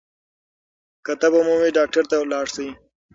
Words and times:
که 1.05 1.11
تبه 1.21 1.39
مو 1.45 1.55
وي 1.61 1.69
ډاکټر 1.77 2.03
ته 2.11 2.15
لاړ 2.31 2.45
شئ. 2.53 2.67